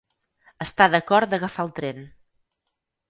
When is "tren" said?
1.81-2.01